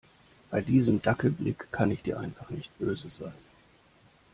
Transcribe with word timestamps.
Bei 0.49 0.61
diesem 0.61 0.99
Dackelblick 0.99 1.67
kann 1.71 1.91
ich 1.91 2.01
dir 2.01 2.19
einfach 2.19 2.49
nicht 2.49 2.75
böse 2.79 3.11
sein. 3.11 3.35